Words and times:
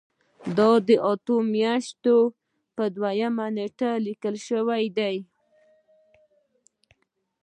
دا 0.57 0.69
د 0.87 0.89
اتمې 1.11 1.47
میاشتې 1.55 2.17
په 2.75 2.83
دویمه 2.95 3.45
نیټه 3.55 3.91
لیکل 4.05 4.35
شوی 4.47 4.85
دی. 4.97 5.15